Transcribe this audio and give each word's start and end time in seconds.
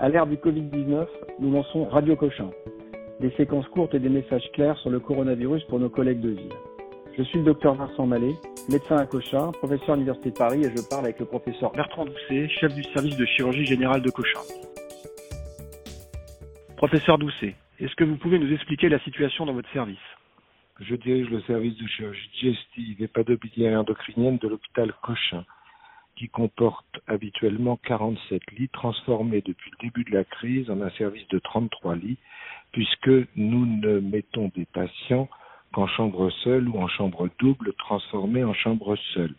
À 0.00 0.08
l'ère 0.08 0.28
du 0.28 0.36
Covid-19, 0.36 1.08
nous 1.40 1.50
lançons 1.50 1.86
Radio 1.86 2.14
Cochin, 2.14 2.50
des 3.18 3.32
séquences 3.32 3.66
courtes 3.66 3.94
et 3.94 3.98
des 3.98 4.08
messages 4.08 4.48
clairs 4.52 4.78
sur 4.78 4.90
le 4.90 5.00
coronavirus 5.00 5.64
pour 5.64 5.80
nos 5.80 5.88
collègues 5.90 6.20
de 6.20 6.28
ville. 6.28 6.52
Je 7.16 7.24
suis 7.24 7.40
le 7.40 7.46
docteur 7.46 7.74
Vincent 7.74 8.06
Mallet, 8.06 8.34
médecin 8.68 8.96
à 8.96 9.06
Cochin, 9.06 9.50
professeur 9.50 9.90
à 9.90 9.94
l'Université 9.94 10.30
de 10.30 10.36
Paris 10.36 10.60
et 10.60 10.70
je 10.70 10.88
parle 10.88 11.06
avec 11.06 11.18
le 11.18 11.26
professeur 11.26 11.72
Bertrand 11.72 12.04
Doucet, 12.04 12.48
chef 12.48 12.72
du 12.76 12.84
service 12.84 13.16
de 13.16 13.24
chirurgie 13.24 13.64
générale 13.64 14.00
de 14.00 14.10
Cochin. 14.10 14.38
Professeur 16.76 17.18
Doucet, 17.18 17.56
est-ce 17.80 17.96
que 17.96 18.04
vous 18.04 18.18
pouvez 18.18 18.38
nous 18.38 18.52
expliquer 18.52 18.88
la 18.88 19.00
situation 19.00 19.46
dans 19.46 19.54
votre 19.54 19.72
service? 19.72 19.98
Je 20.78 20.94
dirige 20.94 21.28
le 21.28 21.40
service 21.40 21.76
de 21.76 21.88
chirurgie 21.88 22.30
digestive 22.40 23.02
et 23.02 23.08
pathologie 23.08 23.68
endocrinienne 23.74 24.38
de 24.38 24.46
l'hôpital 24.46 24.92
Cochin 25.02 25.44
qui 26.18 26.28
comporte 26.28 27.00
habituellement 27.06 27.78
47 27.84 28.42
lits 28.58 28.68
transformés 28.70 29.40
depuis 29.40 29.70
le 29.70 29.88
début 29.88 30.04
de 30.04 30.16
la 30.16 30.24
crise 30.24 30.68
en 30.68 30.80
un 30.80 30.90
service 30.90 31.26
de 31.28 31.38
33 31.38 31.94
lits 31.94 32.18
puisque 32.72 33.10
nous 33.36 33.66
ne 33.66 34.00
mettons 34.00 34.50
des 34.54 34.66
patients 34.66 35.28
qu'en 35.72 35.86
chambre 35.86 36.30
seule 36.42 36.68
ou 36.68 36.78
en 36.78 36.88
chambre 36.88 37.28
double 37.38 37.72
transformés 37.74 38.42
en 38.42 38.52
chambre 38.52 38.96
seule. 39.14 39.34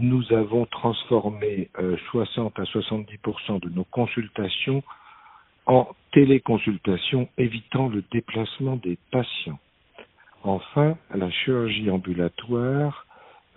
Nous 0.00 0.32
avons 0.32 0.66
transformé 0.66 1.70
60 2.10 2.58
euh, 2.58 2.62
à 2.62 2.66
70% 2.66 3.60
de 3.60 3.68
nos 3.68 3.84
consultations 3.84 4.82
en 5.66 5.88
téléconsultation, 6.12 7.28
évitant 7.36 7.88
le 7.88 8.02
déplacement 8.10 8.76
des 8.76 8.98
patients. 9.10 9.58
Enfin, 10.42 10.96
la 11.14 11.30
chirurgie 11.30 11.90
ambulatoire 11.90 13.06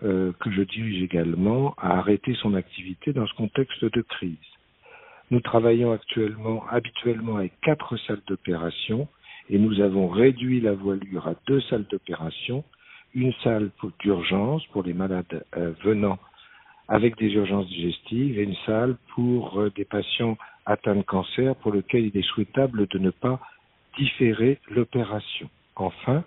euh, 0.03 0.31
que 0.39 0.51
je 0.51 0.61
dirige 0.61 1.03
également, 1.03 1.73
a 1.77 1.97
arrêté 1.97 2.33
son 2.35 2.53
activité 2.55 3.13
dans 3.13 3.27
ce 3.27 3.33
contexte 3.35 3.85
de 3.85 4.01
crise. 4.01 4.37
Nous 5.29 5.39
travaillons 5.39 5.91
actuellement 5.91 6.65
habituellement 6.69 7.37
avec 7.37 7.53
quatre 7.61 7.97
salles 7.97 8.21
d'opération 8.27 9.08
et 9.49 9.59
nous 9.59 9.80
avons 9.80 10.08
réduit 10.08 10.59
la 10.59 10.73
voilure 10.73 11.27
à 11.27 11.35
deux 11.47 11.61
salles 11.61 11.85
d'opération, 11.89 12.63
une 13.13 13.33
salle 13.43 13.71
d'urgence 13.99 14.66
pour 14.67 14.83
les 14.83 14.93
malades 14.93 15.45
euh, 15.55 15.71
venant 15.83 16.19
avec 16.88 17.17
des 17.17 17.31
urgences 17.33 17.67
digestives 17.67 18.38
et 18.38 18.43
une 18.43 18.55
salle 18.65 18.97
pour 19.15 19.59
euh, 19.59 19.71
des 19.75 19.86
patients 19.86 20.38
atteints 20.65 20.95
de 20.95 21.02
cancer 21.02 21.55
pour 21.55 21.73
lesquels 21.73 22.05
il 22.05 22.17
est 22.17 22.27
souhaitable 22.27 22.88
de 22.88 22.99
ne 22.99 23.09
pas 23.09 23.39
différer 23.97 24.59
l'opération. 24.69 25.49
Enfin, 25.75 26.23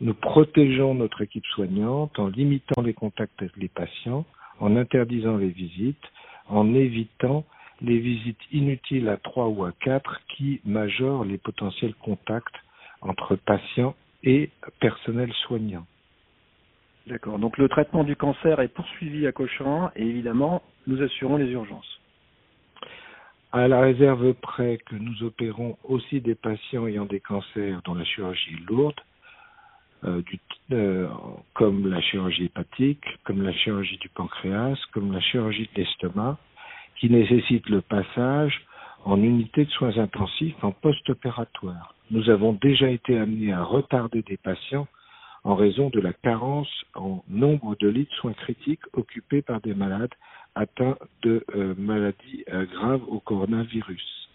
nous 0.00 0.14
protégeons 0.14 0.94
notre 0.94 1.22
équipe 1.22 1.46
soignante 1.46 2.18
en 2.18 2.28
limitant 2.28 2.82
les 2.82 2.94
contacts 2.94 3.40
avec 3.40 3.56
les 3.56 3.68
patients, 3.68 4.24
en 4.60 4.76
interdisant 4.76 5.36
les 5.36 5.48
visites, 5.48 6.04
en 6.48 6.74
évitant 6.74 7.44
les 7.80 7.98
visites 7.98 8.40
inutiles 8.52 9.08
à 9.08 9.16
trois 9.16 9.48
ou 9.48 9.64
à 9.64 9.72
quatre 9.72 10.20
qui 10.28 10.60
majorent 10.64 11.24
les 11.24 11.38
potentiels 11.38 11.94
contacts 11.94 12.54
entre 13.00 13.36
patients 13.36 13.94
et 14.22 14.50
personnel 14.80 15.32
soignant. 15.46 15.86
D'accord. 17.06 17.38
Donc 17.38 17.58
le 17.58 17.68
traitement 17.68 18.04
du 18.04 18.14
cancer 18.14 18.60
est 18.60 18.68
poursuivi 18.68 19.26
à 19.26 19.32
Cochin 19.32 19.90
et 19.96 20.06
évidemment, 20.06 20.62
nous 20.86 21.02
assurons 21.02 21.36
les 21.36 21.50
urgences. 21.50 22.00
À 23.50 23.68
la 23.68 23.80
réserve 23.80 24.32
près 24.34 24.78
que 24.86 24.94
nous 24.94 25.24
opérons 25.24 25.76
aussi 25.84 26.20
des 26.20 26.36
patients 26.36 26.86
ayant 26.86 27.04
des 27.04 27.20
cancers 27.20 27.82
dont 27.84 27.94
la 27.94 28.04
chirurgie 28.04 28.54
est 28.54 28.70
lourde, 28.70 28.98
du, 30.04 30.40
euh, 30.72 31.08
comme 31.54 31.88
la 31.88 32.00
chirurgie 32.00 32.46
hépatique, 32.46 33.04
comme 33.24 33.42
la 33.42 33.52
chirurgie 33.52 33.98
du 33.98 34.08
pancréas, 34.08 34.78
comme 34.92 35.12
la 35.12 35.20
chirurgie 35.20 35.68
de 35.74 35.80
l'estomac, 35.80 36.38
qui 36.96 37.08
nécessitent 37.10 37.68
le 37.68 37.80
passage 37.80 38.62
en 39.04 39.22
unité 39.22 39.64
de 39.64 39.70
soins 39.70 39.96
intensifs 39.98 40.62
en 40.62 40.72
post-opératoire. 40.72 41.94
Nous 42.10 42.30
avons 42.30 42.52
déjà 42.52 42.88
été 42.88 43.18
amenés 43.18 43.52
à 43.52 43.62
retarder 43.62 44.22
des 44.22 44.36
patients 44.36 44.86
en 45.44 45.54
raison 45.54 45.90
de 45.90 46.00
la 46.00 46.12
carence 46.12 46.70
en 46.94 47.24
nombre 47.28 47.76
de 47.80 47.88
lits 47.88 48.04
de 48.04 48.14
soins 48.16 48.34
critiques 48.34 48.82
occupés 48.92 49.42
par 49.42 49.60
des 49.60 49.74
malades 49.74 50.14
atteints 50.54 50.96
de 51.22 51.44
euh, 51.54 51.74
maladies 51.76 52.44
graves 52.72 53.02
au 53.08 53.18
coronavirus. 53.20 54.28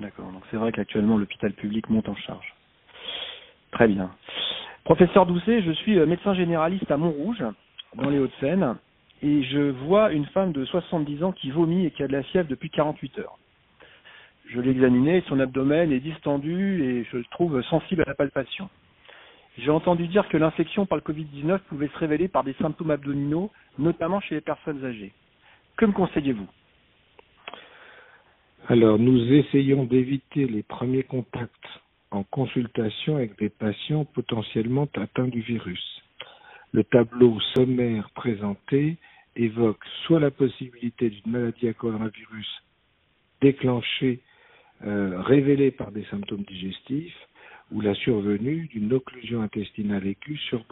D'accord, 0.00 0.32
donc 0.32 0.42
c'est 0.50 0.56
vrai 0.56 0.72
qu'actuellement 0.72 1.18
l'hôpital 1.18 1.52
public 1.52 1.88
monte 1.88 2.08
en 2.08 2.16
charge. 2.16 2.54
Très 3.72 3.88
bien. 3.88 4.10
Professeur 4.84 5.24
Doucet, 5.24 5.62
je 5.62 5.72
suis 5.72 5.98
euh, 5.98 6.04
médecin 6.04 6.34
généraliste 6.34 6.90
à 6.90 6.98
Montrouge, 6.98 7.42
dans 7.94 8.10
les 8.10 8.18
Hauts-de-Seine, 8.18 8.76
et 9.22 9.42
je 9.44 9.70
vois 9.70 10.12
une 10.12 10.26
femme 10.26 10.52
de 10.52 10.62
70 10.66 11.24
ans 11.24 11.32
qui 11.32 11.50
vomit 11.50 11.86
et 11.86 11.90
qui 11.90 12.02
a 12.02 12.06
de 12.06 12.12
la 12.12 12.22
fièvre 12.22 12.48
depuis 12.50 12.68
48 12.68 13.18
heures. 13.20 13.38
Je 14.46 14.60
l'ai 14.60 14.72
examinée, 14.72 15.24
son 15.26 15.40
abdomen 15.40 15.90
est 15.90 16.00
distendu 16.00 16.84
et 16.84 17.04
je 17.10 17.16
le 17.16 17.24
trouve 17.30 17.62
sensible 17.62 18.02
à 18.02 18.08
la 18.08 18.14
palpation. 18.14 18.68
J'ai 19.56 19.70
entendu 19.70 20.06
dire 20.06 20.28
que 20.28 20.36
l'infection 20.36 20.84
par 20.84 20.98
le 20.98 21.02
Covid-19 21.02 21.60
pouvait 21.60 21.88
se 21.88 21.98
révéler 21.98 22.28
par 22.28 22.44
des 22.44 22.54
symptômes 22.60 22.90
abdominaux, 22.90 23.50
notamment 23.78 24.20
chez 24.20 24.34
les 24.34 24.40
personnes 24.42 24.84
âgées. 24.84 25.12
Que 25.78 25.86
me 25.86 25.92
conseillez-vous? 25.92 26.48
Alors, 28.68 28.98
nous 28.98 29.32
essayons 29.32 29.84
d'éviter 29.84 30.46
les 30.46 30.62
premiers 30.62 31.04
contacts 31.04 31.68
en 32.14 32.22
consultation 32.22 33.16
avec 33.16 33.36
des 33.38 33.48
patients 33.48 34.04
potentiellement 34.04 34.88
atteints 34.94 35.28
du 35.28 35.40
virus. 35.40 36.02
Le 36.72 36.84
tableau 36.84 37.40
sommaire 37.54 38.08
présenté 38.10 38.96
évoque 39.36 39.84
soit 40.04 40.20
la 40.20 40.30
possibilité 40.30 41.10
d'une 41.10 41.32
maladie 41.32 41.68
à 41.68 41.72
coronavirus 41.72 42.62
déclenchée, 43.40 44.20
euh, 44.84 45.20
révélée 45.22 45.72
par 45.72 45.90
des 45.90 46.04
symptômes 46.04 46.44
digestifs, 46.44 47.18
ou 47.72 47.80
la 47.80 47.94
survenue 47.94 48.68
d'une 48.68 48.92
occlusion 48.92 49.42
intestinale 49.42 50.06
aiguë 50.06 50.38
sur. 50.48 50.64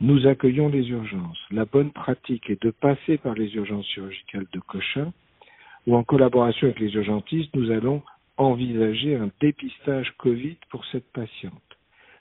Nous 0.00 0.26
accueillons 0.26 0.68
les 0.68 0.88
urgences. 0.90 1.38
La 1.50 1.64
bonne 1.64 1.90
pratique 1.90 2.48
est 2.50 2.62
de 2.62 2.70
passer 2.70 3.16
par 3.18 3.34
les 3.34 3.54
urgences 3.54 3.86
chirurgicales 3.86 4.46
de 4.52 4.60
Cochin, 4.60 5.12
ou 5.86 5.96
en 5.96 6.04
collaboration 6.04 6.66
avec 6.66 6.80
les 6.80 6.94
urgentistes, 6.94 7.54
nous 7.56 7.70
allons 7.70 8.02
envisager 8.36 9.16
un 9.16 9.30
dépistage 9.40 10.12
Covid 10.18 10.56
pour 10.70 10.84
cette 10.86 11.10
patiente. 11.12 11.52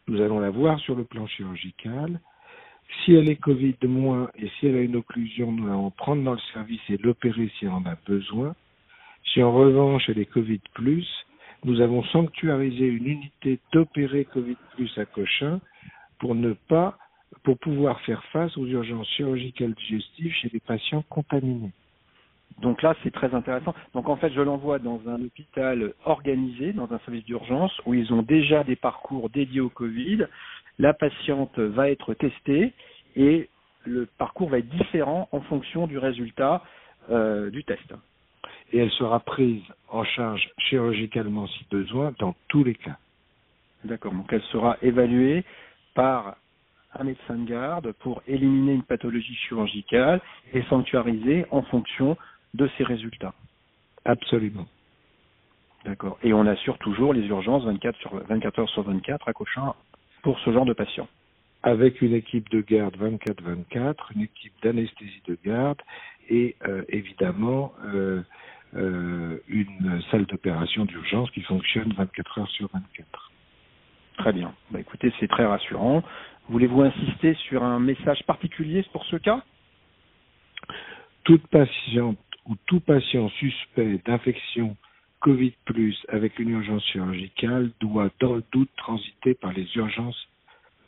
Nous 0.07 0.21
allons 0.21 0.39
la 0.39 0.49
voir 0.49 0.79
sur 0.79 0.95
le 0.95 1.03
plan 1.03 1.27
chirurgical. 1.27 2.19
Si 3.03 3.13
elle 3.13 3.29
est 3.29 3.35
Covid 3.37 3.77
moins 3.83 4.29
et 4.37 4.47
si 4.59 4.67
elle 4.67 4.75
a 4.75 4.81
une 4.81 4.95
occlusion, 4.95 5.51
nous 5.51 5.67
allons 5.67 5.91
prendre 5.91 6.23
dans 6.23 6.33
le 6.33 6.53
service 6.53 6.81
et 6.89 6.97
l'opérer 6.97 7.51
si 7.57 7.65
elle 7.65 7.71
en 7.71 7.85
a 7.85 7.95
besoin. 8.05 8.55
Si 9.33 9.41
en 9.41 9.51
revanche 9.51 10.07
elle 10.07 10.19
est 10.19 10.25
Covid 10.31 10.61
plus, 10.73 11.07
nous 11.63 11.81
avons 11.81 12.03
sanctuarisé 12.03 12.85
une 12.85 13.07
unité 13.07 13.59
d'opérer 13.73 14.25
Covid 14.25 14.57
plus 14.75 14.95
à 14.99 15.05
Cochin 15.05 15.59
pour 16.19 16.35
ne 16.35 16.53
pas, 16.53 16.97
pour 17.43 17.57
pouvoir 17.57 17.99
faire 18.01 18.23
face 18.25 18.55
aux 18.57 18.67
urgences 18.67 19.09
chirurgicales 19.09 19.73
digestives 19.73 20.33
chez 20.33 20.49
les 20.53 20.59
patients 20.59 21.03
contaminés. 21.09 21.71
Donc 22.61 22.81
là, 22.81 22.95
c'est 23.03 23.11
très 23.11 23.33
intéressant. 23.33 23.73
Donc 23.93 24.07
en 24.07 24.15
fait, 24.15 24.31
je 24.31 24.41
l'envoie 24.41 24.79
dans 24.79 25.01
un 25.07 25.21
hôpital 25.21 25.93
organisé, 26.05 26.73
dans 26.73 26.91
un 26.91 26.99
service 26.99 27.25
d'urgence, 27.25 27.73
où 27.85 27.93
ils 27.93 28.13
ont 28.13 28.21
déjà 28.21 28.63
des 28.63 28.75
parcours 28.75 29.29
dédiés 29.29 29.61
au 29.61 29.69
Covid. 29.69 30.27
La 30.79 30.93
patiente 30.93 31.59
va 31.59 31.89
être 31.89 32.13
testée 32.13 32.73
et 33.15 33.49
le 33.85 34.05
parcours 34.05 34.49
va 34.49 34.59
être 34.59 34.69
différent 34.69 35.27
en 35.31 35.41
fonction 35.41 35.87
du 35.87 35.97
résultat 35.97 36.63
euh, 37.09 37.49
du 37.49 37.63
test. 37.63 37.93
Et 38.71 38.79
elle 38.79 38.91
sera 38.91 39.19
prise 39.19 39.61
en 39.89 40.03
charge 40.03 40.49
chirurgicalement 40.57 41.47
si 41.47 41.65
besoin 41.69 42.13
dans 42.19 42.35
tous 42.47 42.63
les 42.63 42.75
cas. 42.75 42.97
D'accord. 43.83 44.13
Donc 44.13 44.31
elle 44.31 44.41
sera 44.43 44.77
évaluée 44.81 45.43
par 45.93 46.37
un 46.97 47.03
médecin 47.03 47.35
de 47.35 47.47
garde 47.47 47.91
pour 47.99 48.21
éliminer 48.27 48.73
une 48.73 48.83
pathologie 48.83 49.35
chirurgicale 49.35 50.21
et 50.53 50.63
sanctuariser 50.63 51.45
en 51.51 51.61
fonction 51.63 52.17
de 52.55 52.69
ces 52.77 52.83
résultats. 52.83 53.33
Absolument. 54.05 54.67
D'accord. 55.85 56.17
Et 56.23 56.33
on 56.33 56.45
assure 56.47 56.77
toujours 56.79 57.13
les 57.13 57.25
urgences 57.27 57.63
24, 57.63 57.97
sur, 57.99 58.15
24 58.15 58.59
heures 58.59 58.69
sur 58.69 58.83
24 58.83 59.27
à 59.27 59.33
Cochin 59.33 59.73
pour 60.23 60.39
ce 60.39 60.51
genre 60.51 60.65
de 60.65 60.73
patients. 60.73 61.07
Avec 61.61 62.01
une 62.01 62.13
équipe 62.13 62.49
de 62.49 62.61
garde 62.61 62.95
24-24, 62.97 63.95
une 64.15 64.23
équipe 64.23 64.53
d'anesthésie 64.63 65.21
de 65.27 65.37
garde 65.43 65.81
et 66.29 66.55
euh, 66.67 66.83
évidemment 66.89 67.73
euh, 67.85 68.21
euh, 68.75 69.39
une 69.47 70.01
salle 70.11 70.25
d'opération 70.25 70.85
d'urgence 70.85 71.29
qui 71.31 71.41
fonctionne 71.41 71.93
24 71.93 72.39
heures 72.39 72.49
sur 72.49 72.69
24. 72.73 73.31
Très 74.17 74.33
bien. 74.33 74.53
Bah, 74.71 74.79
écoutez, 74.79 75.13
c'est 75.19 75.27
très 75.27 75.45
rassurant. 75.45 76.03
Voulez-vous 76.49 76.81
insister 76.81 77.33
sur 77.47 77.63
un 77.63 77.79
message 77.79 78.23
particulier 78.23 78.83
pour 78.91 79.05
ce 79.05 79.17
cas? 79.17 79.43
Toute 81.23 81.45
patiente 81.47 82.17
où 82.47 82.55
tout 82.65 82.79
patient 82.79 83.29
suspect 83.29 83.99
d'infection 84.05 84.75
Covid 85.19 85.53
avec 86.09 86.37
une 86.37 86.49
urgence 86.49 86.83
chirurgicale 86.85 87.71
doit 87.79 88.09
dans 88.19 88.35
le 88.35 88.43
doute 88.51 88.69
transiter 88.77 89.33
par 89.33 89.53
les 89.53 89.67
urgences, 89.75 90.27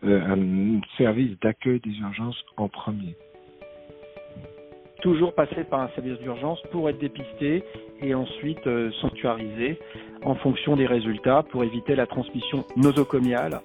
euh, 0.03 0.21
un 0.21 0.79
service 0.97 1.39
d'accueil 1.39 1.79
des 1.79 1.97
urgences 1.97 2.43
en 2.55 2.67
premier. 2.67 3.15
toujours 5.01 5.33
passer 5.33 5.63
par 5.63 5.81
un 5.81 5.89
service 5.89 6.19
d'urgence 6.19 6.61
pour 6.71 6.89
être 6.89 6.99
dépisté 6.99 7.63
et 8.01 8.13
ensuite 8.13 8.65
euh, 8.67 8.91
sanctuarisé 9.01 9.79
en 10.23 10.35
fonction 10.35 10.75
des 10.75 10.85
résultats 10.85 11.43
pour 11.51 11.63
éviter 11.63 11.95
la 11.95 12.05
transmission 12.05 12.65
nosocomiale 12.75 13.61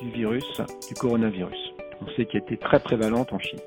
du 0.00 0.10
virus, 0.10 0.60
du 0.88 0.94
coronavirus. 0.94 1.74
On 2.00 2.10
sait 2.12 2.26
qu'elle 2.26 2.42
était 2.42 2.56
très 2.56 2.80
prévalente 2.80 3.32
en 3.32 3.38
Chine. 3.38 3.58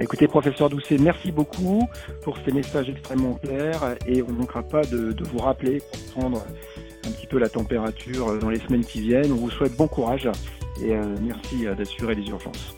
Écoutez, 0.00 0.28
professeur 0.28 0.68
Doucet, 0.68 0.98
merci 0.98 1.32
beaucoup 1.32 1.88
pour 2.22 2.38
ces 2.44 2.52
messages 2.52 2.88
extrêmement 2.88 3.34
clairs 3.34 3.96
et 4.06 4.22
on 4.22 4.28
ne 4.28 4.38
manquera 4.38 4.62
pas 4.62 4.82
de, 4.82 5.14
vous 5.24 5.38
rappeler 5.38 5.80
pour 5.80 6.20
prendre 6.20 6.46
un 7.04 7.10
petit 7.10 7.26
peu 7.26 7.38
la 7.38 7.48
température 7.48 8.38
dans 8.38 8.50
les 8.50 8.60
semaines 8.60 8.84
qui 8.84 9.00
viennent. 9.00 9.32
On 9.32 9.36
vous 9.36 9.50
souhaite 9.50 9.76
bon 9.76 9.88
courage 9.88 10.28
et 10.82 10.94
euh, 10.94 11.02
merci 11.20 11.66
d'assurer 11.76 12.14
les 12.14 12.28
urgences. 12.28 12.76